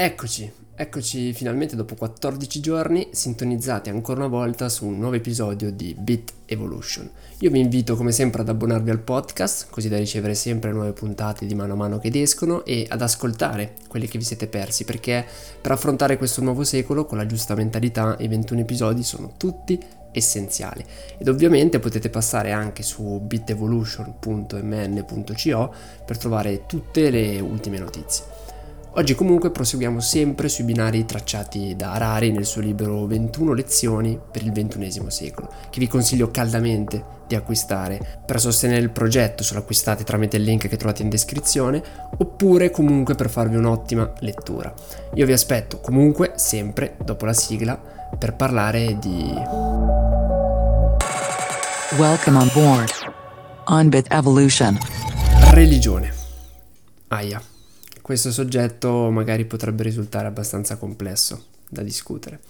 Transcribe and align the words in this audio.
Eccoci, 0.00 0.48
eccoci 0.76 1.32
finalmente 1.32 1.74
dopo 1.74 1.96
14 1.96 2.60
giorni 2.60 3.08
sintonizzati 3.10 3.90
ancora 3.90 4.20
una 4.20 4.28
volta 4.28 4.68
su 4.68 4.86
un 4.86 4.96
nuovo 4.96 5.16
episodio 5.16 5.72
di 5.72 5.92
Bit 5.98 6.34
Evolution. 6.46 7.10
Io 7.40 7.50
vi 7.50 7.58
invito 7.58 7.96
come 7.96 8.12
sempre 8.12 8.42
ad 8.42 8.48
abbonarvi 8.48 8.90
al 8.90 9.00
podcast, 9.00 9.66
così 9.70 9.88
da 9.88 9.96
ricevere 9.96 10.36
sempre 10.36 10.70
nuove 10.70 10.92
puntate 10.92 11.46
di 11.46 11.54
mano 11.56 11.72
a 11.72 11.76
mano 11.76 11.98
che 11.98 12.12
escono 12.14 12.64
e 12.64 12.86
ad 12.88 13.02
ascoltare 13.02 13.74
quelle 13.88 14.06
che 14.06 14.18
vi 14.18 14.24
siete 14.24 14.46
persi, 14.46 14.84
perché 14.84 15.26
per 15.60 15.72
affrontare 15.72 16.16
questo 16.16 16.42
nuovo 16.42 16.62
secolo 16.62 17.04
con 17.04 17.18
la 17.18 17.26
giusta 17.26 17.56
mentalità 17.56 18.14
i 18.20 18.28
21 18.28 18.60
episodi 18.60 19.02
sono 19.02 19.32
tutti 19.36 19.84
essenziali. 20.12 20.84
Ed 21.18 21.26
ovviamente 21.26 21.80
potete 21.80 22.08
passare 22.08 22.52
anche 22.52 22.84
su 22.84 23.18
bitevolution.mn.co 23.18 25.74
per 26.06 26.18
trovare 26.18 26.66
tutte 26.66 27.10
le 27.10 27.40
ultime 27.40 27.80
notizie. 27.80 28.37
Oggi 28.92 29.14
comunque 29.14 29.50
proseguiamo 29.50 30.00
sempre 30.00 30.48
sui 30.48 30.64
binari 30.64 31.04
tracciati 31.04 31.76
da 31.76 31.92
Harari 31.92 32.32
nel 32.32 32.46
suo 32.46 32.62
libro 32.62 33.06
21 33.06 33.52
lezioni 33.52 34.18
per 34.30 34.42
il 34.42 34.50
XXI 34.50 35.04
secolo, 35.08 35.52
che 35.70 35.78
vi 35.78 35.86
consiglio 35.86 36.30
caldamente 36.30 37.04
di 37.26 37.34
acquistare. 37.36 38.22
Per 38.24 38.40
sostenere 38.40 38.80
il 38.80 38.90
progetto 38.90 39.42
se 39.44 39.54
lo 39.54 39.60
acquistate 39.60 40.04
tramite 40.04 40.38
il 40.38 40.42
link 40.42 40.68
che 40.68 40.76
trovate 40.76 41.02
in 41.02 41.10
descrizione, 41.10 41.82
oppure 42.16 42.70
comunque 42.70 43.14
per 43.14 43.28
farvi 43.28 43.56
un'ottima 43.56 44.10
lettura. 44.20 44.72
Io 45.14 45.26
vi 45.26 45.32
aspetto 45.32 45.78
comunque 45.80 46.32
sempre 46.36 46.96
dopo 47.04 47.26
la 47.26 47.34
sigla 47.34 47.80
per 48.18 48.34
parlare 48.34 48.98
di... 48.98 49.32
Welcome 51.98 52.38
on 52.38 52.50
board. 52.52 52.90
On 53.66 53.88
Bit 53.90 54.06
Evolution. 54.10 54.78
Religione. 55.52 56.12
Aia 57.08 57.40
questo 58.08 58.32
soggetto 58.32 59.10
magari 59.10 59.44
potrebbe 59.44 59.82
risultare 59.82 60.28
abbastanza 60.28 60.78
complesso 60.78 61.44
da 61.68 61.82
discutere, 61.82 62.40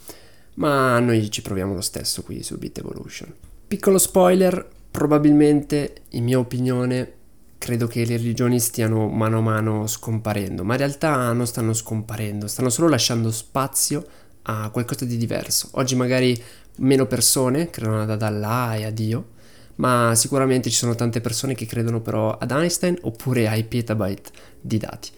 ma 0.54 1.00
noi 1.00 1.32
ci 1.32 1.42
proviamo 1.42 1.74
lo 1.74 1.80
stesso 1.80 2.22
qui 2.22 2.44
su 2.44 2.56
Bit 2.58 2.78
Evolution. 2.78 3.34
Piccolo 3.66 3.98
spoiler, 3.98 4.64
probabilmente, 4.88 6.02
in 6.10 6.22
mia 6.22 6.38
opinione, 6.38 7.12
credo 7.58 7.88
che 7.88 8.04
le 8.04 8.18
religioni 8.18 8.60
stiano 8.60 9.08
mano 9.08 9.38
a 9.38 9.40
mano 9.40 9.88
scomparendo, 9.88 10.62
ma 10.62 10.74
in 10.74 10.78
realtà 10.78 11.32
non 11.32 11.44
stanno 11.44 11.72
scomparendo, 11.72 12.46
stanno 12.46 12.70
solo 12.70 12.86
lasciando 12.88 13.32
spazio 13.32 14.06
a 14.42 14.70
qualcosa 14.70 15.06
di 15.06 15.16
diverso. 15.16 15.70
Oggi 15.72 15.96
magari 15.96 16.40
meno 16.76 17.06
persone 17.06 17.68
credono 17.68 18.02
ad 18.02 18.22
Allah 18.22 18.76
e 18.76 18.84
a 18.84 18.90
Dio, 18.90 19.30
ma 19.78 20.12
sicuramente 20.14 20.70
ci 20.70 20.76
sono 20.76 20.94
tante 20.94 21.20
persone 21.20 21.56
che 21.56 21.66
credono 21.66 22.00
però 22.00 22.38
ad 22.38 22.52
Einstein 22.52 22.96
oppure 23.00 23.48
ai 23.48 23.64
petabyte 23.64 24.30
di 24.60 24.78
dati. 24.78 25.10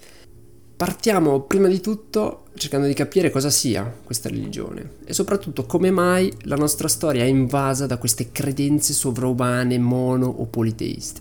Partiamo 0.81 1.41
prima 1.41 1.69
di 1.69 1.79
tutto 1.79 2.45
cercando 2.55 2.87
di 2.87 2.95
capire 2.95 3.29
cosa 3.29 3.51
sia 3.51 3.85
questa 4.03 4.31
religione 4.31 4.93
e 5.05 5.13
soprattutto 5.13 5.67
come 5.67 5.91
mai 5.91 6.33
la 6.45 6.57
nostra 6.57 6.89
storia 6.89 7.23
è 7.23 7.27
invasa 7.27 7.85
da 7.85 7.99
queste 7.99 8.33
credenze 8.33 8.95
sovraumane, 8.95 9.79
mono 9.79 10.27
o 10.27 10.47
politeiste. 10.47 11.21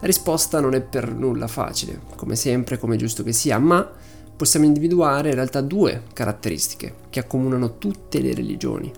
La 0.00 0.06
risposta 0.06 0.60
non 0.60 0.72
è 0.72 0.80
per 0.80 1.12
nulla 1.12 1.48
facile, 1.48 2.00
come 2.16 2.34
sempre, 2.34 2.78
come 2.78 2.96
giusto 2.96 3.22
che 3.22 3.34
sia, 3.34 3.58
ma 3.58 3.86
possiamo 4.34 4.64
individuare 4.64 5.28
in 5.28 5.34
realtà 5.34 5.60
due 5.60 6.04
caratteristiche 6.14 6.94
che 7.10 7.20
accomunano 7.20 7.76
tutte 7.76 8.22
le 8.22 8.32
religioni. 8.32 8.90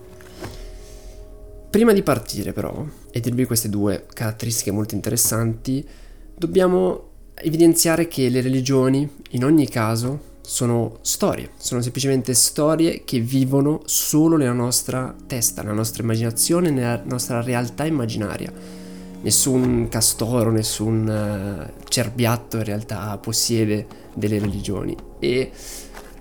Prima 1.69 1.91
di 1.91 2.01
partire 2.01 2.53
però 2.53 2.85
e 3.11 3.19
dirvi 3.19 3.43
queste 3.43 3.67
due 3.67 4.05
caratteristiche 4.13 4.71
molto 4.71 4.95
interessanti, 4.95 5.85
dobbiamo 6.33 7.10
evidenziare 7.41 8.07
che 8.07 8.29
le 8.29 8.41
religioni 8.41 9.09
in 9.31 9.43
ogni 9.43 9.67
caso 9.67 10.29
sono 10.41 10.97
storie, 11.01 11.51
sono 11.57 11.81
semplicemente 11.81 12.33
storie 12.33 13.03
che 13.05 13.19
vivono 13.19 13.81
solo 13.85 14.37
nella 14.37 14.51
nostra 14.51 15.15
testa, 15.27 15.61
nella 15.61 15.75
nostra 15.75 16.03
immaginazione, 16.03 16.69
nella 16.69 17.01
nostra 17.05 17.41
realtà 17.41 17.85
immaginaria. 17.85 18.51
Nessun 19.21 19.87
castoro, 19.89 20.51
nessun 20.51 21.07
uh, 21.07 21.83
cerbiatto 21.87 22.57
in 22.57 22.63
realtà 22.63 23.17
possiede 23.19 23.85
delle 24.15 24.39
religioni 24.39 24.95
e 25.19 25.51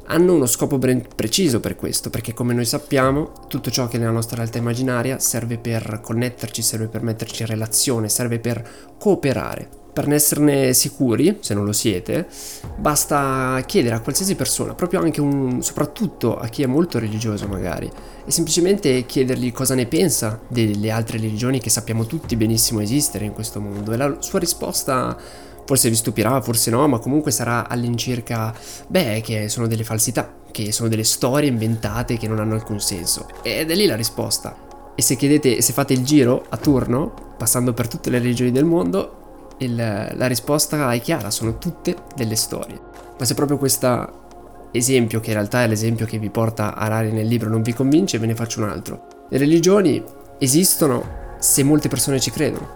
hanno 0.05 0.35
uno 0.35 0.47
scopo 0.47 0.77
ben 0.77 1.07
preciso 1.15 1.61
per 1.61 1.77
questo, 1.77 2.11
perché 2.11 2.35
come 2.35 2.53
noi 2.53 2.65
sappiamo 2.65 3.47
tutto 3.49 3.71
ciò 3.71 3.87
che 3.87 3.97
è 3.97 4.01
nella 4.01 4.11
nostra 4.11 4.37
realtà 4.37 4.59
immaginaria 4.59 5.19
serve 5.19 5.57
per 5.57 6.01
connetterci, 6.03 6.63
serve 6.63 6.89
per 6.89 7.03
metterci 7.03 7.43
in 7.43 7.49
relazione, 7.49 8.09
serve 8.09 8.39
per 8.41 8.95
cooperare. 8.99 9.69
Per 9.93 10.07
ne 10.07 10.15
esserne 10.15 10.73
sicuri, 10.73 11.39
se 11.41 11.53
non 11.53 11.65
lo 11.65 11.73
siete, 11.73 12.29
basta 12.77 13.61
chiedere 13.67 13.97
a 13.97 14.01
qualsiasi 14.01 14.37
persona, 14.37 14.75
proprio 14.75 15.01
anche 15.01 15.21
un, 15.21 15.63
soprattutto 15.63 16.39
a 16.39 16.47
chi 16.47 16.63
è 16.63 16.67
molto 16.67 16.99
religioso 17.01 17.49
magari, 17.49 17.91
e 18.25 18.31
semplicemente 18.31 19.05
chiedergli 19.05 19.53
cosa 19.53 19.75
ne 19.75 19.87
pensa 19.87 20.41
delle 20.47 20.91
altre 20.91 21.19
religioni 21.19 21.59
che 21.59 21.71
sappiamo 21.71 22.07
tutti 22.07 22.37
benissimo 22.37 22.81
esistere 22.81 23.25
in 23.25 23.33
questo 23.33 23.61
mondo. 23.61 23.93
E 23.93 23.97
la 23.97 24.17
sua 24.21 24.39
risposta 24.39 25.19
forse 25.67 25.89
vi 25.89 25.97
stupirà, 25.97 26.41
forse 26.41 26.71
no, 26.71 26.87
ma 26.89 26.99
comunque 26.99 27.31
sarà 27.31 27.69
all'incirca, 27.69 28.53
beh, 28.89 29.21
che 29.23 29.49
sono 29.49 29.67
delle 29.67 29.85
falsità, 29.85 30.35
che 30.51 30.73
sono 30.73 30.89
delle 30.89 31.05
storie 31.05 31.49
inventate 31.49 32.17
che 32.17 32.27
non 32.27 32.41
hanno 32.41 32.55
alcun 32.55 32.81
senso. 32.81 33.29
Ed 33.43 33.71
è 33.71 33.75
lì 33.75 33.87
la 33.87 33.95
risposta. 33.95 34.57
E 34.95 35.03
se 35.03 35.17
chiedete, 35.17 35.63
se 35.63 35.73
fate 35.73 35.93
il 35.93 36.05
giro 36.05 36.45
a 36.49 36.57
turno, 36.57 37.35
passando 37.37 37.73
per 37.73 37.87
tutte 37.87 38.11
le 38.11 38.19
religioni 38.19 38.51
del 38.51 38.65
mondo, 38.65 39.20
il, 39.61 39.77
la 39.77 40.27
risposta 40.27 40.93
è 40.93 41.01
chiara, 41.01 41.31
sono 41.31 41.59
tutte 41.59 41.97
delle 42.15 42.37
storie. 42.37 42.79
Ma 43.19 43.25
se 43.25 43.35
proprio 43.35 43.59
questo 43.59 44.69
esempio, 44.73 45.21
che 45.21 45.29
in 45.29 45.37
realtà 45.37 45.63
è 45.63 45.67
l'esempio 45.67 46.07
che 46.07 46.19
vi 46.19 46.31
porta 46.31 46.75
a 46.75 46.85
Harari 46.85 47.13
nel 47.13 47.27
libro, 47.27 47.49
non 47.49 47.63
vi 47.63 47.73
convince, 47.73 48.19
ve 48.19 48.27
ne 48.27 48.35
faccio 48.35 48.63
un 48.63 48.69
altro. 48.69 49.27
Le 49.29 49.39
religioni 49.39 50.03
esistono 50.39 51.19
se 51.39 51.63
molte 51.63 51.89
persone 51.89 52.21
ci 52.21 52.31
credono, 52.31 52.69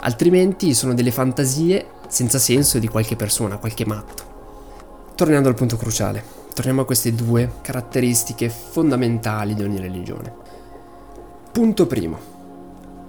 altrimenti 0.00 0.74
sono 0.74 0.94
delle 0.94 1.10
fantasie 1.10 1.86
senza 2.08 2.38
senso 2.38 2.78
di 2.78 2.88
qualche 2.88 3.16
persona, 3.16 3.58
qualche 3.58 3.86
matto. 3.86 4.32
Tornando 5.14 5.48
al 5.48 5.54
punto 5.54 5.76
cruciale, 5.76 6.22
torniamo 6.54 6.82
a 6.82 6.84
queste 6.86 7.14
due 7.14 7.52
caratteristiche 7.60 8.48
fondamentali 8.48 9.54
di 9.54 9.62
ogni 9.62 9.78
religione. 9.78 10.32
Punto 11.52 11.86
primo. 11.86 12.32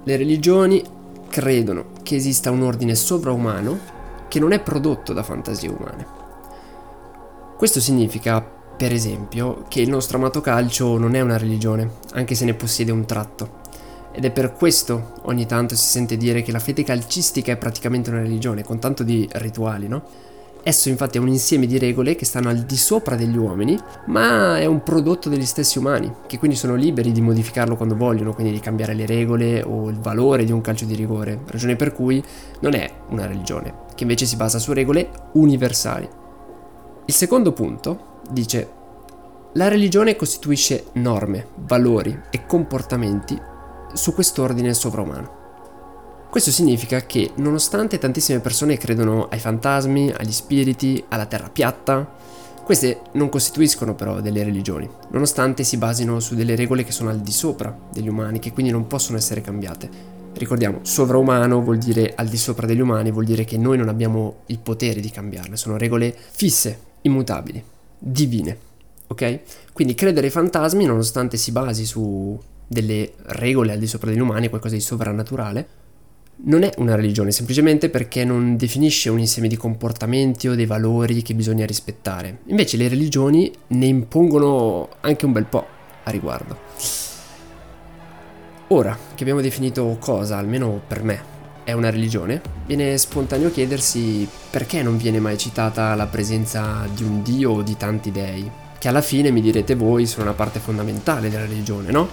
Le 0.03 0.17
religioni 0.17 0.83
credono 1.35 1.87
che 2.01 2.15
esista 2.15 2.49
un 2.49 2.61
ordine 2.61 2.95
sovraumano 2.95 3.77
che 4.29 4.39
non 4.39 4.53
è 4.53 4.61
prodotto 4.61 5.11
da 5.11 5.21
fantasie 5.21 5.67
umane. 5.67 6.07
Questo 7.57 7.81
significa, 7.81 8.41
per 8.41 8.93
esempio, 8.93 9.65
che 9.67 9.81
il 9.81 9.89
nostro 9.89 10.17
amato 10.17 10.39
calcio 10.39 10.97
non 10.97 11.13
è 11.13 11.19
una 11.19 11.37
religione, 11.37 11.95
anche 12.13 12.35
se 12.35 12.45
ne 12.45 12.53
possiede 12.53 12.93
un 12.93 13.03
tratto. 13.03 13.63
Ed 14.13 14.23
è 14.23 14.31
per 14.31 14.53
questo 14.53 15.15
ogni 15.23 15.45
tanto 15.45 15.75
si 15.75 15.85
sente 15.85 16.15
dire 16.15 16.41
che 16.41 16.53
la 16.53 16.59
fede 16.59 16.85
calcistica 16.85 17.51
è 17.51 17.57
praticamente 17.57 18.11
una 18.11 18.21
religione, 18.21 18.63
con 18.63 18.79
tanto 18.79 19.03
di 19.03 19.27
rituali, 19.33 19.89
no? 19.89 20.03
Esso 20.67 20.89
infatti 20.89 21.19
è 21.19 21.21
un 21.21 21.27
insieme 21.27 21.67
di 21.67 21.77
regole 21.77 22.15
che 22.15 22.25
stanno 22.25 22.49
al 22.49 22.61
di 22.61 22.75
sopra 22.75 23.15
degli 23.15 23.37
uomini, 23.37 23.79
ma 24.07 24.57
è 24.57 24.65
un 24.65 24.81
prodotto 24.81 25.29
degli 25.29 25.45
stessi 25.45 25.77
umani, 25.77 26.11
che 26.25 26.39
quindi 26.39 26.57
sono 26.57 26.73
liberi 26.73 27.11
di 27.11 27.21
modificarlo 27.21 27.75
quando 27.75 27.95
vogliono, 27.95 28.33
quindi 28.33 28.51
di 28.51 28.59
cambiare 28.59 28.95
le 28.95 29.05
regole 29.05 29.61
o 29.61 29.89
il 29.89 29.99
valore 29.99 30.43
di 30.43 30.51
un 30.51 30.61
calcio 30.61 30.85
di 30.85 30.95
rigore, 30.95 31.41
ragione 31.45 31.75
per 31.75 31.93
cui 31.93 32.23
non 32.61 32.73
è 32.73 32.91
una 33.09 33.27
religione, 33.27 33.81
che 33.93 34.01
invece 34.01 34.25
si 34.25 34.37
basa 34.37 34.57
su 34.57 34.73
regole 34.73 35.11
universali. 35.33 36.09
Il 37.05 37.13
secondo 37.13 37.51
punto 37.51 38.21
dice 38.31 38.67
la 39.53 39.67
religione 39.67 40.15
costituisce 40.15 40.85
norme, 40.93 41.45
valori 41.57 42.19
e 42.31 42.47
comportamenti 42.47 43.39
su 43.93 44.15
quest'ordine 44.15 44.73
sovraumano. 44.73 45.34
Questo 46.35 46.51
significa 46.51 47.05
che 47.05 47.31
nonostante 47.35 47.97
tantissime 47.97 48.41
persone 48.41 48.77
credono 48.77 49.29
ai 49.29 49.39
fantasmi, 49.39 50.11
agli 50.11 50.33
spiriti, 50.33 51.01
alla 51.07 51.27
terra 51.27 51.47
piatta, 51.47 52.13
queste 52.61 53.03
non 53.13 53.29
costituiscono 53.29 53.95
però 53.95 54.19
delle 54.19 54.43
religioni, 54.43 54.85
nonostante 55.11 55.63
si 55.63 55.77
basino 55.77 56.19
su 56.19 56.35
delle 56.35 56.57
regole 56.57 56.83
che 56.83 56.91
sono 56.91 57.09
al 57.09 57.21
di 57.21 57.31
sopra 57.31 57.73
degli 57.89 58.09
umani, 58.09 58.39
che 58.39 58.51
quindi 58.51 58.73
non 58.73 58.85
possono 58.85 59.17
essere 59.17 59.39
cambiate. 59.39 59.89
Ricordiamo, 60.33 60.79
sovraumano 60.81 61.61
vuol 61.61 61.77
dire 61.77 62.11
al 62.17 62.27
di 62.27 62.35
sopra 62.35 62.67
degli 62.67 62.81
umani, 62.81 63.11
vuol 63.11 63.23
dire 63.23 63.45
che 63.45 63.57
noi 63.57 63.77
non 63.77 63.87
abbiamo 63.87 64.39
il 64.47 64.59
potere 64.59 64.99
di 64.99 65.09
cambiarle, 65.09 65.55
sono 65.55 65.77
regole 65.77 66.13
fisse, 66.31 66.79
immutabili, 67.03 67.63
divine. 67.97 68.57
Ok? 69.07 69.39
Quindi 69.71 69.95
credere 69.95 70.25
ai 70.25 70.33
fantasmi, 70.33 70.83
nonostante 70.83 71.37
si 71.37 71.53
basi 71.53 71.85
su 71.85 72.37
delle 72.67 73.13
regole 73.27 73.71
al 73.71 73.79
di 73.79 73.87
sopra 73.87 74.09
degli 74.09 74.19
umani, 74.19 74.49
qualcosa 74.49 74.75
di 74.75 74.81
sovrannaturale, 74.81 75.83
non 76.37 76.63
è 76.63 76.71
una 76.77 76.95
religione 76.95 77.31
semplicemente 77.31 77.89
perché 77.89 78.25
non 78.25 78.57
definisce 78.57 79.09
un 79.09 79.19
insieme 79.19 79.47
di 79.47 79.55
comportamenti 79.55 80.47
o 80.47 80.55
dei 80.55 80.65
valori 80.65 81.21
che 81.21 81.33
bisogna 81.33 81.65
rispettare. 81.65 82.39
Invece 82.47 82.77
le 82.77 82.87
religioni 82.87 83.51
ne 83.67 83.85
impongono 83.85 84.89
anche 85.01 85.25
un 85.25 85.31
bel 85.31 85.45
po' 85.45 85.65
a 86.03 86.11
riguardo. 86.11 86.57
Ora 88.69 88.97
che 89.15 89.21
abbiamo 89.23 89.41
definito 89.41 89.95
cosa, 89.99 90.37
almeno 90.37 90.81
per 90.85 91.03
me, 91.03 91.33
è 91.63 91.71
una 91.71 91.89
religione, 91.89 92.41
viene 92.65 92.97
spontaneo 92.97 93.49
chiedersi 93.49 94.27
perché 94.49 94.83
non 94.83 94.97
viene 94.97 95.19
mai 95.19 95.37
citata 95.37 95.95
la 95.95 96.05
presenza 96.05 96.87
di 96.93 97.03
un 97.03 97.23
dio 97.23 97.51
o 97.51 97.61
di 97.61 97.77
tanti 97.77 98.11
dei. 98.11 98.51
che 98.85 98.91
alla 98.91 99.01
fine 99.01 99.31
mi 99.31 99.41
direte 99.41 99.73
voi 99.73 100.05
sono 100.05 100.25
una 100.25 100.33
parte 100.33 100.59
fondamentale 100.59 101.29
della 101.29 101.45
religione, 101.45 101.89
no? 101.89 102.07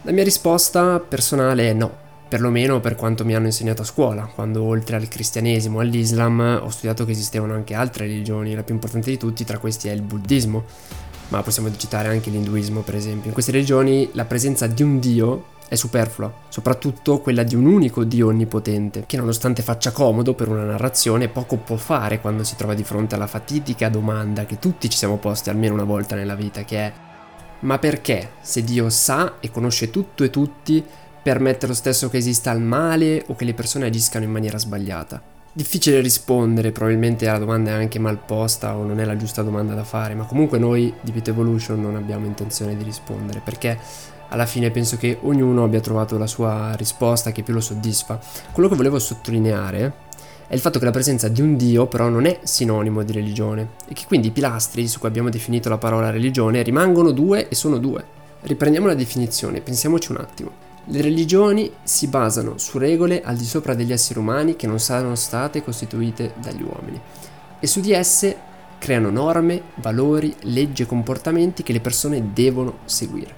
La 0.00 0.12
mia 0.12 0.24
risposta 0.24 0.98
personale 0.98 1.68
è 1.68 1.72
no, 1.74 2.05
perlomeno 2.28 2.80
per 2.80 2.96
quanto 2.96 3.24
mi 3.24 3.34
hanno 3.34 3.46
insegnato 3.46 3.82
a 3.82 3.84
scuola, 3.84 4.24
quando 4.34 4.62
oltre 4.62 4.96
al 4.96 5.08
cristianesimo 5.08 5.80
e 5.80 5.84
all'Islam 5.84 6.60
ho 6.62 6.68
studiato 6.68 7.04
che 7.04 7.12
esistevano 7.12 7.54
anche 7.54 7.74
altre 7.74 8.06
religioni, 8.06 8.54
la 8.54 8.62
più 8.62 8.74
importante 8.74 9.10
di 9.10 9.16
tutti 9.16 9.44
tra 9.44 9.58
questi 9.58 9.88
è 9.88 9.92
il 9.92 10.02
buddismo, 10.02 10.64
ma 11.28 11.42
possiamo 11.42 11.74
citare 11.76 12.08
anche 12.08 12.30
l'induismo 12.30 12.80
per 12.80 12.96
esempio. 12.96 13.28
In 13.28 13.32
queste 13.32 13.52
religioni 13.52 14.08
la 14.12 14.24
presenza 14.24 14.66
di 14.66 14.82
un 14.82 14.98
dio 14.98 15.54
è 15.68 15.74
superflua, 15.74 16.32
soprattutto 16.48 17.18
quella 17.18 17.42
di 17.42 17.56
un 17.56 17.66
unico 17.66 18.04
Dio 18.04 18.28
onnipotente, 18.28 19.04
che 19.06 19.16
nonostante 19.16 19.62
faccia 19.62 19.90
comodo 19.90 20.34
per 20.34 20.48
una 20.48 20.64
narrazione, 20.64 21.28
poco 21.28 21.56
può 21.56 21.76
fare 21.76 22.20
quando 22.20 22.44
si 22.44 22.54
trova 22.54 22.74
di 22.74 22.84
fronte 22.84 23.16
alla 23.16 23.26
fatidica 23.26 23.88
domanda 23.88 24.46
che 24.46 24.60
tutti 24.60 24.88
ci 24.88 24.96
siamo 24.96 25.16
posti 25.16 25.50
almeno 25.50 25.74
una 25.74 25.84
volta 25.84 26.14
nella 26.14 26.36
vita, 26.36 26.62
che 26.62 26.78
è 26.78 26.92
ma 27.58 27.78
perché, 27.78 28.32
se 28.40 28.62
Dio 28.62 28.90
sa 28.90 29.36
e 29.40 29.50
conosce 29.50 29.90
tutto 29.90 30.22
e 30.24 30.30
tutti, 30.30 30.84
permette 31.26 31.66
lo 31.66 31.74
stesso 31.74 32.08
che 32.08 32.18
esista 32.18 32.52
il 32.52 32.60
male 32.60 33.24
o 33.26 33.34
che 33.34 33.44
le 33.44 33.52
persone 33.52 33.86
agiscano 33.86 34.24
in 34.24 34.30
maniera 34.30 34.58
sbagliata? 34.58 35.20
Difficile 35.52 35.98
rispondere, 35.98 36.70
probabilmente 36.70 37.26
la 37.26 37.38
domanda 37.38 37.72
è 37.72 37.74
anche 37.74 37.98
mal 37.98 38.16
posta 38.16 38.76
o 38.76 38.84
non 38.84 39.00
è 39.00 39.04
la 39.04 39.16
giusta 39.16 39.42
domanda 39.42 39.74
da 39.74 39.82
fare, 39.82 40.14
ma 40.14 40.22
comunque 40.22 40.60
noi 40.60 40.94
di 41.00 41.10
Pit 41.10 41.26
Evolution 41.26 41.80
non 41.80 41.96
abbiamo 41.96 42.26
intenzione 42.26 42.76
di 42.76 42.84
rispondere 42.84 43.40
perché 43.42 43.76
alla 44.28 44.46
fine 44.46 44.70
penso 44.70 44.98
che 44.98 45.18
ognuno 45.22 45.64
abbia 45.64 45.80
trovato 45.80 46.16
la 46.16 46.28
sua 46.28 46.76
risposta 46.76 47.32
che 47.32 47.42
più 47.42 47.54
lo 47.54 47.60
soddisfa. 47.60 48.20
Quello 48.52 48.68
che 48.68 48.76
volevo 48.76 49.00
sottolineare 49.00 49.94
è 50.46 50.54
il 50.54 50.60
fatto 50.60 50.78
che 50.78 50.84
la 50.84 50.92
presenza 50.92 51.26
di 51.26 51.40
un 51.40 51.56
Dio 51.56 51.88
però 51.88 52.08
non 52.08 52.26
è 52.26 52.38
sinonimo 52.44 53.02
di 53.02 53.12
religione 53.12 53.70
e 53.88 53.94
che 53.94 54.04
quindi 54.06 54.28
i 54.28 54.30
pilastri 54.30 54.86
su 54.86 55.00
cui 55.00 55.08
abbiamo 55.08 55.30
definito 55.30 55.68
la 55.68 55.78
parola 55.78 56.10
religione 56.10 56.62
rimangono 56.62 57.10
due 57.10 57.48
e 57.48 57.56
sono 57.56 57.78
due. 57.78 58.04
Riprendiamo 58.42 58.86
la 58.86 58.94
definizione, 58.94 59.60
pensiamoci 59.60 60.12
un 60.12 60.18
attimo. 60.18 60.65
Le 60.88 61.02
religioni 61.02 61.70
si 61.82 62.06
basano 62.06 62.58
su 62.58 62.78
regole 62.78 63.20
al 63.20 63.36
di 63.36 63.44
sopra 63.44 63.74
degli 63.74 63.90
esseri 63.90 64.20
umani 64.20 64.54
che 64.54 64.68
non 64.68 64.78
saranno 64.78 65.16
state 65.16 65.64
costituite 65.64 66.34
dagli 66.36 66.62
uomini 66.62 67.00
e 67.58 67.66
su 67.66 67.80
di 67.80 67.90
esse 67.92 68.36
creano 68.78 69.10
norme, 69.10 69.62
valori, 69.76 70.32
leggi 70.42 70.82
e 70.82 70.86
comportamenti 70.86 71.64
che 71.64 71.72
le 71.72 71.80
persone 71.80 72.30
devono 72.32 72.78
seguire. 72.84 73.34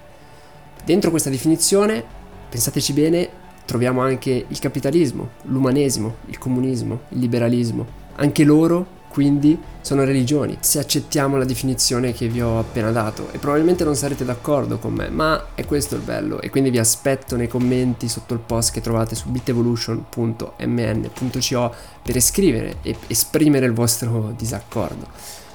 Dentro 0.84 1.08
questa 1.10 1.30
definizione, 1.30 2.04
pensateci 2.50 2.92
bene, 2.92 3.28
troviamo 3.64 4.02
anche 4.02 4.44
il 4.46 4.58
capitalismo, 4.58 5.30
l'umanesimo, 5.44 6.16
il 6.26 6.36
comunismo, 6.36 7.00
il 7.10 7.20
liberalismo. 7.20 7.86
Anche 8.16 8.44
loro, 8.44 8.97
quindi, 9.08 9.58
sono 9.80 10.04
religioni, 10.04 10.56
se 10.60 10.78
accettiamo 10.78 11.36
la 11.36 11.44
definizione 11.44 12.12
che 12.12 12.28
vi 12.28 12.40
ho 12.40 12.58
appena 12.58 12.92
dato. 12.92 13.28
E 13.32 13.38
probabilmente 13.38 13.84
non 13.84 13.96
sarete 13.96 14.24
d'accordo 14.24 14.78
con 14.78 14.92
me, 14.92 15.08
ma 15.08 15.48
è 15.54 15.64
questo 15.64 15.96
il 15.96 16.02
bello. 16.02 16.40
E 16.40 16.50
quindi 16.50 16.70
vi 16.70 16.78
aspetto 16.78 17.36
nei 17.36 17.48
commenti 17.48 18.08
sotto 18.08 18.34
il 18.34 18.40
post 18.40 18.72
che 18.72 18.80
trovate 18.80 19.14
su 19.14 19.30
bitevolution.mn.co 19.30 21.74
per 22.02 22.20
scrivere 22.20 22.76
e 22.82 22.96
esprimere 23.08 23.66
il 23.66 23.72
vostro 23.72 24.32
disaccordo. 24.36 25.06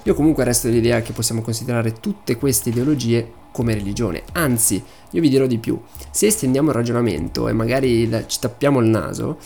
Io 0.04 0.16
comunque 0.16 0.44
resto 0.44 0.68
dell'idea 0.68 1.02
che 1.02 1.14
possiamo 1.14 1.42
considerare 1.42 1.94
tutte 1.94 2.36
queste 2.36 2.70
ideologie 2.70 3.32
come 3.54 3.74
religione. 3.74 4.24
Anzi, 4.34 4.84
io 5.12 5.22
vi 5.22 5.30
dirò 5.30 5.46
di 5.46 5.60
più. 5.60 5.80
Se 6.12 6.26
estendiamo 6.26 6.70
il 6.70 6.76
ragionamento 6.76 7.48
e 7.48 7.54
magari 7.54 8.10
ci 8.28 8.40
tappiamo 8.40 8.82
il 8.82 8.88
naso, 8.88 9.38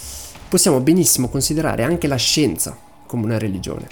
possiamo 0.48 0.80
benissimo 0.80 1.28
considerare 1.28 1.84
anche 1.84 2.08
la 2.08 2.16
scienza 2.16 2.86
come 3.08 3.24
una 3.24 3.40
religione. 3.40 3.88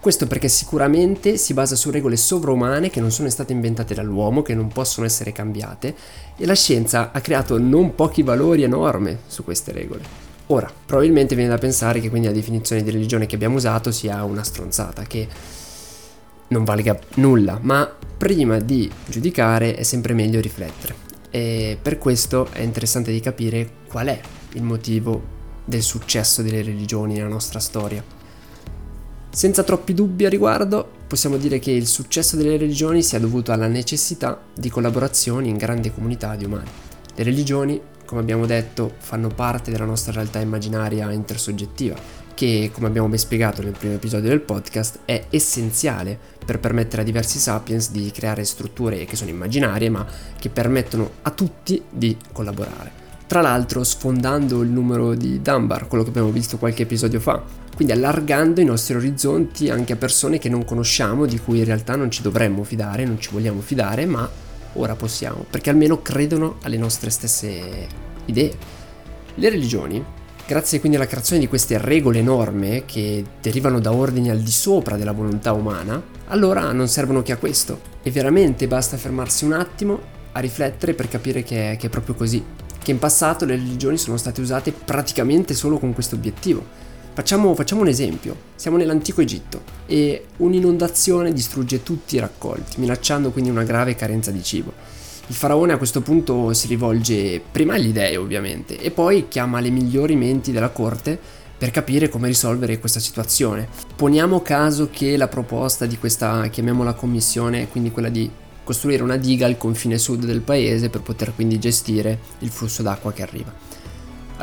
Questo 0.00 0.26
perché 0.26 0.48
sicuramente 0.48 1.38
si 1.38 1.54
basa 1.54 1.76
su 1.76 1.90
regole 1.90 2.16
sovraumane 2.16 2.90
che 2.90 3.00
non 3.00 3.10
sono 3.10 3.30
state 3.30 3.52
inventate 3.52 3.94
dall'uomo, 3.94 4.42
che 4.42 4.54
non 4.54 4.68
possono 4.68 5.06
essere 5.06 5.32
cambiate, 5.32 5.94
e 6.36 6.44
la 6.44 6.54
scienza 6.54 7.10
ha 7.10 7.20
creato 7.20 7.58
non 7.58 7.94
pochi 7.94 8.22
valori 8.22 8.62
e 8.62 8.66
norme 8.66 9.20
su 9.26 9.44
queste 9.44 9.72
regole. 9.72 10.02
Ora, 10.48 10.70
probabilmente 10.84 11.34
viene 11.34 11.48
da 11.48 11.56
pensare 11.56 12.00
che 12.00 12.10
quindi 12.10 12.28
la 12.28 12.34
definizione 12.34 12.82
di 12.82 12.90
religione 12.90 13.24
che 13.24 13.34
abbiamo 13.34 13.56
usato 13.56 13.90
sia 13.90 14.22
una 14.24 14.44
stronzata, 14.44 15.04
che 15.04 15.26
non 16.48 16.64
valga 16.64 16.98
nulla, 17.14 17.58
ma 17.62 17.90
prima 18.18 18.58
di 18.58 18.90
giudicare 19.06 19.74
è 19.74 19.82
sempre 19.84 20.12
meglio 20.12 20.40
riflettere. 20.40 20.94
E 21.30 21.78
per 21.80 21.96
questo 21.96 22.48
è 22.52 22.60
interessante 22.60 23.10
di 23.10 23.20
capire 23.20 23.70
qual 23.88 24.08
è 24.08 24.20
il 24.52 24.62
motivo 24.62 25.32
del 25.64 25.82
successo 25.82 26.42
delle 26.42 26.62
religioni 26.62 27.14
nella 27.14 27.28
nostra 27.28 27.58
storia. 27.58 28.04
Senza 29.34 29.64
troppi 29.64 29.94
dubbi 29.94 30.26
a 30.26 30.28
riguardo, 30.28 30.88
possiamo 31.08 31.38
dire 31.38 31.58
che 31.58 31.72
il 31.72 31.88
successo 31.88 32.36
delle 32.36 32.56
religioni 32.56 33.02
sia 33.02 33.18
dovuto 33.18 33.50
alla 33.50 33.66
necessità 33.66 34.40
di 34.54 34.70
collaborazioni 34.70 35.48
in 35.48 35.56
grandi 35.56 35.92
comunità 35.92 36.36
di 36.36 36.44
umani. 36.44 36.70
Le 37.16 37.24
religioni, 37.24 37.80
come 38.06 38.20
abbiamo 38.20 38.46
detto, 38.46 38.94
fanno 38.96 39.26
parte 39.26 39.72
della 39.72 39.86
nostra 39.86 40.12
realtà 40.12 40.38
immaginaria 40.38 41.10
intersoggettiva 41.10 41.96
che, 42.32 42.70
come 42.72 42.86
abbiamo 42.86 43.08
ben 43.08 43.18
spiegato 43.18 43.60
nel 43.60 43.74
primo 43.76 43.94
episodio 43.94 44.28
del 44.28 44.40
podcast, 44.40 45.00
è 45.04 45.24
essenziale 45.30 46.16
per 46.46 46.60
permettere 46.60 47.02
a 47.02 47.04
diversi 47.04 47.40
sapiens 47.40 47.90
di 47.90 48.12
creare 48.12 48.44
strutture 48.44 49.04
che 49.04 49.16
sono 49.16 49.30
immaginarie 49.30 49.90
ma 49.90 50.06
che 50.38 50.48
permettono 50.48 51.10
a 51.22 51.32
tutti 51.32 51.82
di 51.90 52.16
collaborare. 52.32 53.02
Tra 53.26 53.40
l'altro 53.40 53.82
sfondando 53.82 54.62
il 54.62 54.68
numero 54.68 55.14
di 55.14 55.42
Dunbar, 55.42 55.88
quello 55.88 56.04
che 56.04 56.10
abbiamo 56.10 56.30
visto 56.30 56.56
qualche 56.56 56.82
episodio 56.82 57.18
fa, 57.18 57.63
quindi 57.74 57.92
allargando 57.92 58.60
i 58.60 58.64
nostri 58.64 58.94
orizzonti 58.94 59.70
anche 59.70 59.92
a 59.94 59.96
persone 59.96 60.38
che 60.38 60.48
non 60.48 60.64
conosciamo, 60.64 61.26
di 61.26 61.38
cui 61.38 61.58
in 61.58 61.64
realtà 61.64 61.96
non 61.96 62.10
ci 62.10 62.22
dovremmo 62.22 62.64
fidare, 62.64 63.04
non 63.04 63.20
ci 63.20 63.30
vogliamo 63.32 63.60
fidare, 63.60 64.06
ma 64.06 64.28
ora 64.74 64.94
possiamo, 64.94 65.44
perché 65.48 65.70
almeno 65.70 66.02
credono 66.02 66.56
alle 66.62 66.76
nostre 66.76 67.10
stesse 67.10 67.86
idee. 68.26 68.52
Le 69.34 69.48
religioni 69.48 70.04
Grazie 70.46 70.78
quindi 70.78 70.98
alla 70.98 71.06
creazione 71.06 71.40
di 71.40 71.48
queste 71.48 71.78
regole 71.78 72.20
norme 72.20 72.82
che 72.84 73.24
derivano 73.40 73.80
da 73.80 73.94
ordini 73.94 74.28
al 74.28 74.40
di 74.40 74.50
sopra 74.50 74.98
della 74.98 75.12
volontà 75.12 75.52
umana, 75.52 76.02
allora 76.26 76.70
non 76.72 76.86
servono 76.86 77.22
che 77.22 77.32
a 77.32 77.38
questo. 77.38 77.80
E 78.02 78.10
veramente 78.10 78.68
basta 78.68 78.98
fermarsi 78.98 79.46
un 79.46 79.54
attimo 79.54 79.98
a 80.32 80.40
riflettere 80.40 80.92
per 80.92 81.08
capire 81.08 81.42
che 81.42 81.72
è, 81.72 81.76
che 81.78 81.86
è 81.86 81.90
proprio 81.90 82.14
così. 82.14 82.44
Che 82.78 82.90
in 82.90 82.98
passato 82.98 83.46
le 83.46 83.56
religioni 83.56 83.96
sono 83.96 84.18
state 84.18 84.42
usate 84.42 84.72
praticamente 84.72 85.54
solo 85.54 85.78
con 85.78 85.94
questo 85.94 86.16
obiettivo. 86.16 86.62
Facciamo, 87.14 87.54
facciamo 87.54 87.82
un 87.82 87.86
esempio. 87.86 88.36
Siamo 88.56 88.76
nell'antico 88.76 89.20
Egitto 89.20 89.62
e 89.86 90.24
un'inondazione 90.38 91.32
distrugge 91.32 91.84
tutti 91.84 92.16
i 92.16 92.18
raccolti, 92.18 92.80
minacciando 92.80 93.30
quindi 93.30 93.50
una 93.50 93.62
grave 93.62 93.94
carenza 93.94 94.32
di 94.32 94.42
cibo. 94.42 94.72
Il 95.28 95.34
faraone 95.36 95.72
a 95.72 95.78
questo 95.78 96.00
punto 96.00 96.52
si 96.52 96.66
rivolge 96.66 97.40
prima 97.52 97.74
agli 97.74 97.92
dei 97.92 98.16
ovviamente 98.16 98.76
e 98.80 98.90
poi 98.90 99.28
chiama 99.28 99.60
le 99.60 99.70
migliori 99.70 100.16
menti 100.16 100.50
della 100.50 100.70
corte 100.70 101.16
per 101.56 101.70
capire 101.70 102.08
come 102.08 102.26
risolvere 102.26 102.80
questa 102.80 102.98
situazione. 102.98 103.68
Poniamo 103.94 104.42
caso 104.42 104.88
che 104.90 105.16
la 105.16 105.28
proposta 105.28 105.86
di 105.86 105.96
questa, 105.96 106.48
chiamiamola 106.48 106.94
commissione, 106.94 107.68
quindi 107.68 107.92
quella 107.92 108.08
di 108.08 108.28
costruire 108.64 109.04
una 109.04 109.18
diga 109.18 109.46
al 109.46 109.56
confine 109.56 109.98
sud 109.98 110.24
del 110.24 110.40
paese 110.40 110.90
per 110.90 111.02
poter 111.02 111.32
quindi 111.32 111.60
gestire 111.60 112.18
il 112.40 112.50
flusso 112.50 112.82
d'acqua 112.82 113.12
che 113.12 113.22
arriva. 113.22 113.52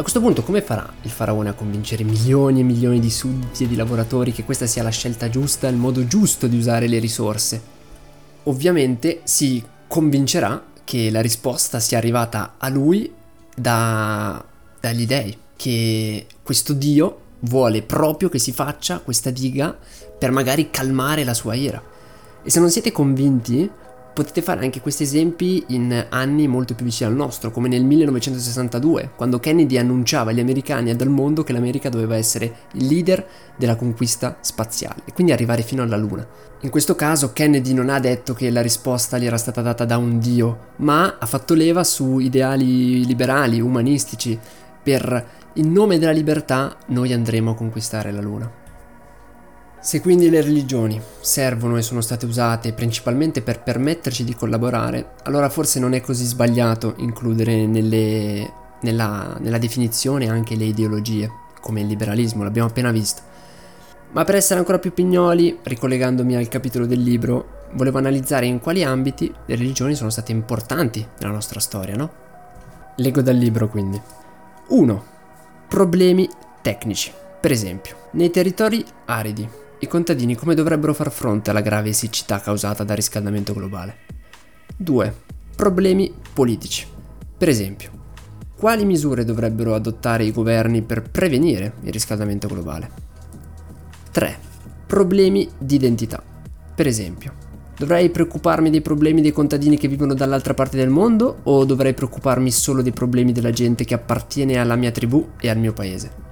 A 0.01 0.03
questo 0.03 0.19
punto 0.19 0.41
come 0.41 0.63
farà 0.63 0.91
il 1.03 1.11
faraone 1.11 1.49
a 1.49 1.53
convincere 1.53 2.03
milioni 2.03 2.61
e 2.61 2.63
milioni 2.63 2.99
di 2.99 3.11
sudditi 3.11 3.65
e 3.65 3.67
di 3.67 3.75
lavoratori 3.75 4.31
che 4.31 4.43
questa 4.43 4.65
sia 4.65 4.81
la 4.81 4.89
scelta 4.89 5.29
giusta, 5.29 5.67
il 5.67 5.75
modo 5.75 6.07
giusto 6.07 6.47
di 6.47 6.57
usare 6.57 6.87
le 6.87 6.97
risorse? 6.97 7.61
Ovviamente 8.45 9.21
si 9.25 9.63
convincerà 9.85 10.59
che 10.83 11.11
la 11.11 11.21
risposta 11.21 11.79
sia 11.79 11.99
arrivata 11.99 12.55
a 12.57 12.67
lui 12.69 13.13
da, 13.55 14.43
dagli 14.79 15.05
dei, 15.05 15.37
che 15.55 16.25
questo 16.41 16.73
Dio 16.73 17.19
vuole 17.41 17.83
proprio 17.83 18.29
che 18.29 18.39
si 18.39 18.51
faccia 18.51 19.01
questa 19.01 19.29
diga 19.29 19.77
per 20.17 20.31
magari 20.31 20.71
calmare 20.71 21.23
la 21.23 21.35
sua 21.35 21.53
ira. 21.53 21.79
E 22.41 22.49
se 22.49 22.59
non 22.59 22.71
siete 22.71 22.91
convinti, 22.91 23.69
potete 24.13 24.41
fare 24.41 24.63
anche 24.63 24.81
questi 24.81 25.03
esempi 25.03 25.63
in 25.67 26.07
anni 26.09 26.47
molto 26.47 26.75
più 26.75 26.85
vicini 26.85 27.09
al 27.09 27.15
nostro, 27.15 27.51
come 27.51 27.67
nel 27.67 27.83
1962, 27.83 29.11
quando 29.15 29.39
Kennedy 29.39 29.77
annunciava 29.77 30.31
agli 30.31 30.39
americani 30.39 30.89
e 30.89 30.95
al 30.99 31.09
mondo 31.09 31.43
che 31.43 31.53
l'America 31.53 31.89
doveva 31.89 32.15
essere 32.15 32.53
il 32.73 32.85
leader 32.85 33.25
della 33.55 33.75
conquista 33.75 34.37
spaziale 34.41 35.01
e 35.05 35.13
quindi 35.13 35.31
arrivare 35.31 35.61
fino 35.61 35.83
alla 35.83 35.97
Luna. 35.97 36.27
In 36.61 36.69
questo 36.69 36.95
caso 36.95 37.33
Kennedy 37.33 37.73
non 37.73 37.89
ha 37.89 37.99
detto 37.99 38.33
che 38.33 38.49
la 38.49 38.61
risposta 38.61 39.17
gli 39.17 39.25
era 39.25 39.37
stata 39.37 39.61
data 39.61 39.85
da 39.85 39.97
un 39.97 40.19
dio, 40.19 40.69
ma 40.77 41.17
ha 41.19 41.25
fatto 41.25 41.53
leva 41.53 41.83
su 41.83 42.19
ideali 42.19 43.05
liberali, 43.05 43.59
umanistici, 43.59 44.37
per 44.83 45.39
in 45.53 45.71
nome 45.71 45.99
della 45.99 46.11
libertà 46.11 46.77
noi 46.87 47.13
andremo 47.13 47.51
a 47.51 47.55
conquistare 47.55 48.11
la 48.11 48.21
Luna. 48.21 48.60
Se 49.83 49.99
quindi 49.99 50.29
le 50.29 50.41
religioni 50.41 51.01
servono 51.21 51.75
e 51.75 51.81
sono 51.81 52.01
state 52.01 52.27
usate 52.27 52.71
principalmente 52.71 53.41
per 53.41 53.63
permetterci 53.63 54.23
di 54.23 54.35
collaborare, 54.35 55.13
allora 55.23 55.49
forse 55.49 55.79
non 55.79 55.93
è 55.93 56.01
così 56.01 56.23
sbagliato 56.23 56.93
includere 56.97 57.65
nelle, 57.65 58.47
nella, 58.81 59.35
nella 59.39 59.57
definizione 59.57 60.29
anche 60.29 60.55
le 60.55 60.65
ideologie, 60.65 61.31
come 61.59 61.81
il 61.81 61.87
liberalismo, 61.87 62.43
l'abbiamo 62.43 62.67
appena 62.67 62.91
visto. 62.91 63.23
Ma 64.11 64.23
per 64.23 64.35
essere 64.35 64.59
ancora 64.59 64.77
più 64.77 64.93
pignoli, 64.93 65.57
ricollegandomi 65.63 66.35
al 66.35 66.47
capitolo 66.47 66.85
del 66.85 67.01
libro, 67.01 67.69
volevo 67.71 67.97
analizzare 67.97 68.45
in 68.45 68.59
quali 68.59 68.83
ambiti 68.83 69.33
le 69.47 69.55
religioni 69.55 69.95
sono 69.95 70.11
state 70.11 70.31
importanti 70.31 71.03
nella 71.17 71.33
nostra 71.33 71.59
storia, 71.59 71.95
no? 71.95 72.11
Leggo 72.97 73.23
dal 73.23 73.35
libro 73.35 73.67
quindi. 73.67 73.99
1. 74.67 75.03
Problemi 75.67 76.29
tecnici. 76.61 77.11
Per 77.39 77.51
esempio, 77.51 78.09
nei 78.11 78.29
territori 78.29 78.85
aridi, 79.05 79.49
i 79.81 79.87
contadini 79.87 80.35
come 80.35 80.53
dovrebbero 80.53 80.93
far 80.93 81.11
fronte 81.11 81.49
alla 81.49 81.61
grave 81.61 81.91
siccità 81.91 82.39
causata 82.39 82.83
dal 82.83 82.95
riscaldamento 82.95 83.51
globale? 83.51 83.95
2. 84.77 85.15
Problemi 85.55 86.13
politici. 86.33 86.85
Per 87.35 87.49
esempio, 87.49 87.89
quali 88.55 88.85
misure 88.85 89.25
dovrebbero 89.25 89.73
adottare 89.73 90.23
i 90.23 90.31
governi 90.31 90.83
per 90.83 91.01
prevenire 91.01 91.73
il 91.81 91.91
riscaldamento 91.91 92.47
globale? 92.47 92.91
3. 94.11 94.37
Problemi 94.85 95.49
di 95.57 95.75
identità. 95.75 96.21
Per 96.75 96.85
esempio, 96.85 97.33
dovrei 97.75 98.11
preoccuparmi 98.11 98.69
dei 98.69 98.81
problemi 98.81 99.21
dei 99.21 99.31
contadini 99.31 99.77
che 99.77 99.87
vivono 99.87 100.13
dall'altra 100.13 100.53
parte 100.53 100.77
del 100.77 100.89
mondo 100.89 101.39
o 101.41 101.65
dovrei 101.65 101.95
preoccuparmi 101.95 102.51
solo 102.51 102.83
dei 102.83 102.91
problemi 102.91 103.31
della 103.31 103.49
gente 103.49 103.83
che 103.83 103.95
appartiene 103.95 104.59
alla 104.59 104.75
mia 104.75 104.91
tribù 104.91 105.29
e 105.39 105.49
al 105.49 105.57
mio 105.57 105.73
paese? 105.73 106.29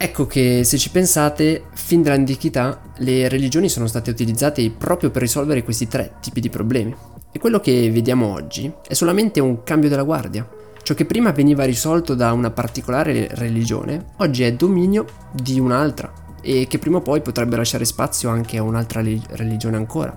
Ecco 0.00 0.28
che 0.28 0.62
se 0.62 0.78
ci 0.78 0.90
pensate, 0.90 1.64
fin 1.72 2.02
dall'antichità 2.02 2.80
le 2.98 3.28
religioni 3.28 3.68
sono 3.68 3.88
state 3.88 4.10
utilizzate 4.10 4.70
proprio 4.70 5.10
per 5.10 5.22
risolvere 5.22 5.64
questi 5.64 5.88
tre 5.88 6.14
tipi 6.20 6.40
di 6.40 6.48
problemi. 6.48 6.94
E 7.32 7.40
quello 7.40 7.58
che 7.58 7.90
vediamo 7.90 8.32
oggi 8.32 8.72
è 8.86 8.94
solamente 8.94 9.40
un 9.40 9.64
cambio 9.64 9.88
della 9.88 10.04
guardia. 10.04 10.48
Ciò 10.84 10.94
che 10.94 11.04
prima 11.04 11.32
veniva 11.32 11.64
risolto 11.64 12.14
da 12.14 12.30
una 12.32 12.52
particolare 12.52 13.26
religione, 13.32 14.12
oggi 14.18 14.44
è 14.44 14.52
dominio 14.52 15.04
di 15.32 15.58
un'altra 15.58 16.12
e 16.42 16.66
che 16.68 16.78
prima 16.78 16.98
o 16.98 17.02
poi 17.02 17.20
potrebbe 17.20 17.56
lasciare 17.56 17.84
spazio 17.84 18.30
anche 18.30 18.56
a 18.56 18.62
un'altra 18.62 19.02
religione 19.02 19.76
ancora. 19.76 20.16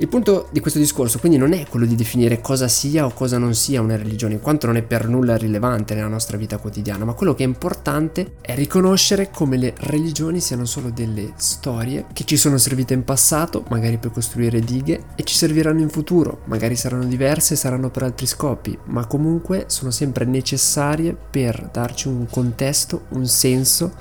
Il 0.00 0.06
punto 0.06 0.46
di 0.52 0.60
questo 0.60 0.78
discorso 0.78 1.18
quindi 1.18 1.38
non 1.38 1.52
è 1.52 1.66
quello 1.68 1.84
di 1.84 1.96
definire 1.96 2.40
cosa 2.40 2.68
sia 2.68 3.04
o 3.04 3.10
cosa 3.10 3.36
non 3.36 3.52
sia 3.56 3.80
una 3.80 3.96
religione, 3.96 4.34
in 4.34 4.40
quanto 4.40 4.66
non 4.66 4.76
è 4.76 4.82
per 4.82 5.08
nulla 5.08 5.36
rilevante 5.36 5.96
nella 5.96 6.06
nostra 6.06 6.36
vita 6.36 6.58
quotidiana, 6.58 7.04
ma 7.04 7.14
quello 7.14 7.34
che 7.34 7.42
è 7.42 7.46
importante 7.46 8.34
è 8.40 8.54
riconoscere 8.54 9.30
come 9.32 9.56
le 9.56 9.74
religioni 9.78 10.38
siano 10.38 10.66
solo 10.66 10.90
delle 10.90 11.32
storie 11.34 12.06
che 12.12 12.22
ci 12.22 12.36
sono 12.36 12.58
servite 12.58 12.94
in 12.94 13.02
passato, 13.02 13.64
magari 13.70 13.98
per 13.98 14.12
costruire 14.12 14.60
dighe, 14.60 15.02
e 15.16 15.24
ci 15.24 15.34
serviranno 15.34 15.80
in 15.80 15.88
futuro, 15.88 16.42
magari 16.44 16.76
saranno 16.76 17.06
diverse, 17.06 17.56
saranno 17.56 17.90
per 17.90 18.04
altri 18.04 18.26
scopi, 18.26 18.78
ma 18.84 19.04
comunque 19.06 19.64
sono 19.66 19.90
sempre 19.90 20.24
necessarie 20.26 21.16
per 21.28 21.70
darci 21.72 22.06
un 22.06 22.24
contesto, 22.30 23.06
un 23.08 23.26
senso 23.26 23.92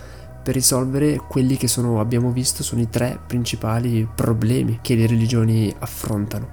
per 0.48 0.56
risolvere 0.56 1.18
quelli 1.18 1.58
che 1.58 1.68
sono, 1.68 2.00
abbiamo 2.00 2.32
visto, 2.32 2.64
sono 2.64 2.80
i 2.80 2.90
tre 2.90 3.20
principali 3.28 4.08
problemi 4.16 4.80
che 4.82 4.96
le 4.96 5.06
religioni 5.06 5.76
affrontano. 5.80 6.48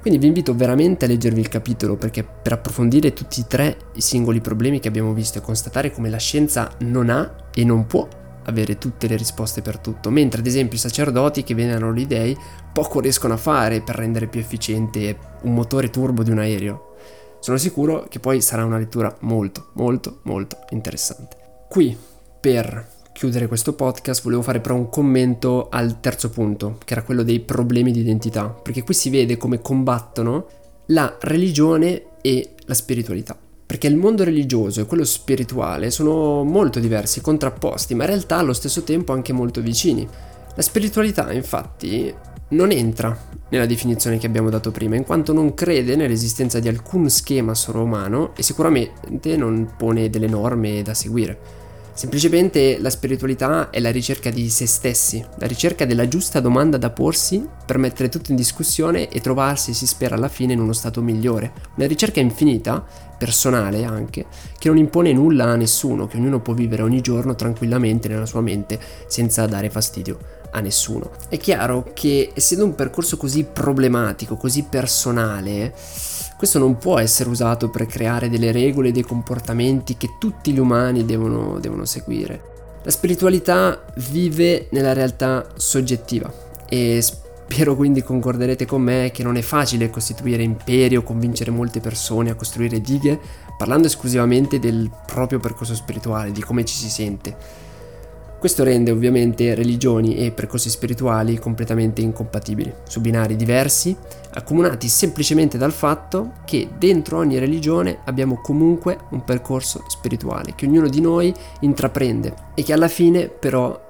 Quindi 0.00 0.20
vi 0.20 0.28
invito 0.28 0.54
veramente 0.54 1.04
a 1.04 1.08
leggervi 1.08 1.40
il 1.40 1.48
capitolo 1.48 1.96
perché 1.96 2.22
per 2.22 2.52
approfondire 2.52 3.12
tutti 3.12 3.40
e 3.40 3.46
tre 3.48 3.76
i 3.94 4.00
singoli 4.00 4.40
problemi 4.40 4.78
che 4.78 4.86
abbiamo 4.86 5.12
visto 5.12 5.38
e 5.38 5.40
constatare 5.40 5.90
come 5.90 6.08
la 6.08 6.18
scienza 6.18 6.70
non 6.82 7.10
ha 7.10 7.48
e 7.52 7.64
non 7.64 7.84
può 7.86 8.06
avere 8.44 8.78
tutte 8.78 9.08
le 9.08 9.16
risposte 9.16 9.60
per 9.60 9.78
tutto, 9.78 10.10
mentre 10.10 10.38
ad 10.38 10.46
esempio 10.46 10.76
i 10.76 10.80
sacerdoti 10.80 11.42
che 11.42 11.56
venerano 11.56 11.92
gli 11.92 12.06
dei 12.06 12.38
poco 12.72 13.00
riescono 13.00 13.34
a 13.34 13.38
fare 13.38 13.80
per 13.80 13.96
rendere 13.96 14.28
più 14.28 14.38
efficiente 14.38 15.18
un 15.42 15.52
motore 15.52 15.90
turbo 15.90 16.22
di 16.22 16.30
un 16.30 16.38
aereo. 16.38 16.94
Sono 17.40 17.56
sicuro 17.56 18.06
che 18.08 18.20
poi 18.20 18.40
sarà 18.40 18.64
una 18.64 18.78
lettura 18.78 19.12
molto, 19.22 19.70
molto, 19.72 20.20
molto 20.22 20.58
interessante. 20.70 21.64
Qui 21.68 22.12
per 22.44 22.86
chiudere 23.14 23.46
questo 23.46 23.72
podcast 23.72 24.22
volevo 24.22 24.42
fare 24.42 24.60
però 24.60 24.74
un 24.74 24.90
commento 24.90 25.68
al 25.70 26.00
terzo 26.00 26.28
punto, 26.28 26.76
che 26.84 26.92
era 26.92 27.02
quello 27.02 27.22
dei 27.22 27.40
problemi 27.40 27.90
di 27.90 28.00
identità, 28.00 28.48
perché 28.48 28.82
qui 28.82 28.92
si 28.92 29.08
vede 29.08 29.38
come 29.38 29.62
combattono 29.62 30.46
la 30.88 31.16
religione 31.20 32.18
e 32.20 32.50
la 32.66 32.74
spiritualità. 32.74 33.34
Perché 33.64 33.86
il 33.86 33.96
mondo 33.96 34.24
religioso 34.24 34.82
e 34.82 34.84
quello 34.84 35.04
spirituale 35.04 35.90
sono 35.90 36.44
molto 36.44 36.80
diversi, 36.80 37.22
contrapposti, 37.22 37.94
ma 37.94 38.02
in 38.02 38.10
realtà 38.10 38.36
allo 38.36 38.52
stesso 38.52 38.82
tempo 38.82 39.14
anche 39.14 39.32
molto 39.32 39.62
vicini. 39.62 40.06
La 40.54 40.60
spiritualità, 40.60 41.32
infatti, 41.32 42.14
non 42.48 42.70
entra 42.72 43.18
nella 43.48 43.64
definizione 43.64 44.18
che 44.18 44.26
abbiamo 44.26 44.50
dato 44.50 44.70
prima, 44.70 44.96
in 44.96 45.04
quanto 45.04 45.32
non 45.32 45.54
crede 45.54 45.96
nell'esistenza 45.96 46.60
di 46.60 46.68
alcun 46.68 47.08
schema 47.08 47.54
sovrumano 47.54 48.34
e 48.36 48.42
sicuramente 48.42 49.34
non 49.34 49.72
pone 49.78 50.10
delle 50.10 50.28
norme 50.28 50.82
da 50.82 50.92
seguire. 50.92 51.62
Semplicemente 51.96 52.78
la 52.80 52.90
spiritualità 52.90 53.70
è 53.70 53.78
la 53.78 53.92
ricerca 53.92 54.28
di 54.28 54.50
se 54.50 54.66
stessi, 54.66 55.24
la 55.38 55.46
ricerca 55.46 55.86
della 55.86 56.08
giusta 56.08 56.40
domanda 56.40 56.76
da 56.76 56.90
porsi 56.90 57.46
per 57.64 57.78
mettere 57.78 58.08
tutto 58.08 58.32
in 58.32 58.36
discussione 58.36 59.08
e 59.08 59.20
trovarsi, 59.20 59.72
si 59.72 59.86
spera, 59.86 60.16
alla 60.16 60.26
fine 60.26 60.54
in 60.54 60.60
uno 60.60 60.72
stato 60.72 61.00
migliore. 61.00 61.52
Una 61.76 61.86
ricerca 61.86 62.18
infinita, 62.18 62.84
personale 63.16 63.84
anche, 63.84 64.26
che 64.58 64.66
non 64.66 64.76
impone 64.76 65.12
nulla 65.12 65.44
a 65.44 65.54
nessuno, 65.54 66.08
che 66.08 66.16
ognuno 66.16 66.40
può 66.40 66.52
vivere 66.52 66.82
ogni 66.82 67.00
giorno 67.00 67.36
tranquillamente 67.36 68.08
nella 68.08 68.26
sua 68.26 68.40
mente 68.40 68.80
senza 69.06 69.46
dare 69.46 69.70
fastidio 69.70 70.18
a 70.50 70.58
nessuno. 70.58 71.12
È 71.28 71.36
chiaro 71.36 71.92
che 71.94 72.32
essendo 72.34 72.64
un 72.64 72.74
percorso 72.74 73.16
così 73.16 73.44
problematico, 73.44 74.36
così 74.36 74.64
personale, 74.68 75.72
questo 76.44 76.58
non 76.58 76.76
può 76.76 76.98
essere 76.98 77.30
usato 77.30 77.70
per 77.70 77.86
creare 77.86 78.28
delle 78.28 78.52
regole 78.52 78.88
e 78.88 78.92
dei 78.92 79.02
comportamenti 79.02 79.96
che 79.96 80.16
tutti 80.18 80.52
gli 80.52 80.58
umani 80.58 81.06
devono, 81.06 81.58
devono 81.58 81.86
seguire. 81.86 82.52
La 82.82 82.90
spiritualità 82.90 83.82
vive 84.10 84.66
nella 84.72 84.92
realtà 84.92 85.46
soggettiva 85.54 86.30
e 86.68 87.00
spero 87.00 87.74
quindi 87.74 88.02
concorderete 88.02 88.66
con 88.66 88.82
me 88.82 89.10
che 89.10 89.22
non 89.22 89.36
è 89.36 89.40
facile 89.40 89.88
costituire 89.88 90.42
imperi 90.42 90.96
o 90.96 91.02
convincere 91.02 91.50
molte 91.50 91.80
persone 91.80 92.28
a 92.28 92.34
costruire 92.34 92.78
dighe 92.78 93.18
parlando 93.56 93.86
esclusivamente 93.86 94.58
del 94.58 94.90
proprio 95.06 95.40
percorso 95.40 95.74
spirituale, 95.74 96.30
di 96.30 96.42
come 96.42 96.66
ci 96.66 96.76
si 96.76 96.90
sente. 96.90 97.62
Questo 98.44 98.62
rende 98.62 98.90
ovviamente 98.90 99.54
religioni 99.54 100.18
e 100.18 100.30
percorsi 100.30 100.68
spirituali 100.68 101.38
completamente 101.38 102.02
incompatibili, 102.02 102.70
su 102.86 103.00
binari 103.00 103.36
diversi, 103.36 103.96
accomunati 104.34 104.86
semplicemente 104.86 105.56
dal 105.56 105.72
fatto 105.72 106.32
che 106.44 106.68
dentro 106.76 107.16
ogni 107.16 107.38
religione 107.38 108.00
abbiamo 108.04 108.42
comunque 108.42 108.98
un 109.12 109.24
percorso 109.24 109.86
spirituale 109.88 110.52
che 110.54 110.66
ognuno 110.66 110.88
di 110.88 111.00
noi 111.00 111.32
intraprende 111.60 112.34
e 112.54 112.62
che 112.62 112.74
alla 112.74 112.88
fine 112.88 113.28
però 113.28 113.80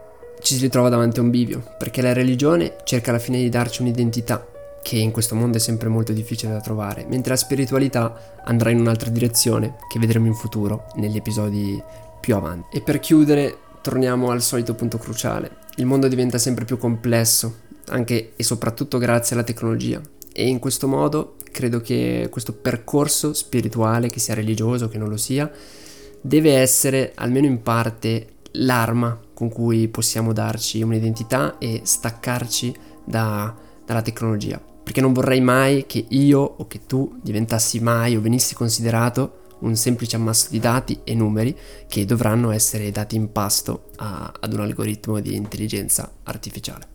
ci 0.40 0.54
si 0.54 0.60
ritrova 0.60 0.88
davanti 0.88 1.18
a 1.18 1.22
un 1.22 1.30
bivio, 1.30 1.74
perché 1.76 2.00
la 2.00 2.12
religione 2.12 2.76
cerca 2.84 3.10
alla 3.10 3.18
fine 3.18 3.38
di 3.38 3.48
darci 3.48 3.82
un'identità 3.82 4.46
che 4.84 4.98
in 4.98 5.10
questo 5.10 5.34
mondo 5.34 5.56
è 5.56 5.60
sempre 5.60 5.88
molto 5.88 6.12
difficile 6.12 6.52
da 6.52 6.60
trovare, 6.60 7.04
mentre 7.08 7.30
la 7.30 7.38
spiritualità 7.38 8.38
andrà 8.44 8.70
in 8.70 8.78
un'altra 8.78 9.10
direzione 9.10 9.78
che 9.88 9.98
vedremo 9.98 10.28
in 10.28 10.34
futuro 10.34 10.84
negli 10.94 11.16
episodi 11.16 11.82
più 12.20 12.36
avanti. 12.36 12.78
E 12.78 12.80
per 12.80 13.00
chiudere 13.00 13.58
torniamo 13.84 14.30
al 14.30 14.40
solito 14.40 14.74
punto 14.74 14.96
cruciale. 14.96 15.58
Il 15.76 15.84
mondo 15.84 16.08
diventa 16.08 16.38
sempre 16.38 16.64
più 16.64 16.78
complesso, 16.78 17.56
anche 17.88 18.32
e 18.34 18.42
soprattutto 18.42 18.96
grazie 18.96 19.36
alla 19.36 19.44
tecnologia. 19.44 20.00
E 20.32 20.48
in 20.48 20.58
questo 20.58 20.88
modo 20.88 21.36
credo 21.52 21.82
che 21.82 22.28
questo 22.30 22.54
percorso 22.54 23.34
spirituale, 23.34 24.08
che 24.08 24.20
sia 24.20 24.32
religioso, 24.32 24.88
che 24.88 24.96
non 24.96 25.10
lo 25.10 25.18
sia, 25.18 25.50
deve 26.18 26.54
essere 26.54 27.12
almeno 27.16 27.44
in 27.44 27.60
parte 27.60 28.28
l'arma 28.52 29.20
con 29.34 29.50
cui 29.50 29.86
possiamo 29.88 30.32
darci 30.32 30.80
un'identità 30.80 31.58
e 31.58 31.82
staccarci 31.84 32.74
da, 33.04 33.54
dalla 33.84 34.00
tecnologia. 34.00 34.58
Perché 34.82 35.02
non 35.02 35.12
vorrei 35.12 35.42
mai 35.42 35.84
che 35.84 36.06
io 36.08 36.40
o 36.40 36.66
che 36.66 36.86
tu 36.86 37.18
diventassi 37.22 37.80
mai 37.80 38.16
o 38.16 38.22
venissi 38.22 38.54
considerato 38.54 39.42
un 39.64 39.76
semplice 39.76 40.16
ammasso 40.16 40.48
di 40.50 40.60
dati 40.60 41.00
e 41.04 41.14
numeri 41.14 41.56
che 41.88 42.04
dovranno 42.04 42.50
essere 42.50 42.90
dati 42.90 43.16
in 43.16 43.32
pasto 43.32 43.90
a, 43.96 44.32
ad 44.38 44.52
un 44.52 44.60
algoritmo 44.60 45.20
di 45.20 45.34
intelligenza 45.34 46.10
artificiale. 46.22 46.92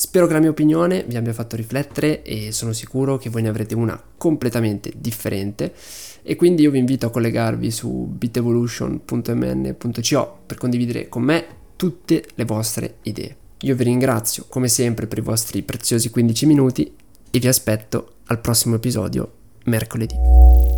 Spero 0.00 0.26
che 0.26 0.32
la 0.32 0.40
mia 0.40 0.48
opinione 0.48 1.04
vi 1.06 1.16
abbia 1.16 1.34
fatto 1.34 1.56
riflettere 1.56 2.22
e 2.22 2.52
sono 2.52 2.72
sicuro 2.72 3.18
che 3.18 3.28
voi 3.28 3.42
ne 3.42 3.50
avrete 3.50 3.74
una 3.74 4.02
completamente 4.16 4.90
differente 4.96 5.74
e 6.22 6.36
quindi 6.36 6.62
io 6.62 6.70
vi 6.70 6.78
invito 6.78 7.06
a 7.06 7.10
collegarvi 7.10 7.70
su 7.70 8.08
bitevolution.mn.co 8.10 10.38
per 10.46 10.56
condividere 10.56 11.10
con 11.10 11.22
me 11.22 11.44
tutte 11.76 12.24
le 12.34 12.44
vostre 12.44 12.94
idee. 13.02 13.36
Io 13.60 13.76
vi 13.76 13.84
ringrazio 13.84 14.46
come 14.48 14.68
sempre 14.68 15.06
per 15.06 15.18
i 15.18 15.22
vostri 15.22 15.62
preziosi 15.62 16.08
15 16.08 16.46
minuti 16.46 16.90
e 17.30 17.38
vi 17.38 17.48
aspetto 17.48 18.12
al 18.28 18.40
prossimo 18.40 18.76
episodio 18.76 19.30
mercoledì. 19.64 20.69